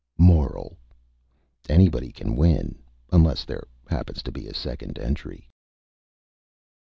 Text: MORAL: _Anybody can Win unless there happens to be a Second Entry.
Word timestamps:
MORAL: 0.17 0.79
_Anybody 1.69 2.11
can 2.11 2.35
Win 2.35 2.79
unless 3.13 3.45
there 3.45 3.67
happens 3.87 4.23
to 4.23 4.31
be 4.31 4.47
a 4.47 4.53
Second 4.55 4.97
Entry. 4.97 5.47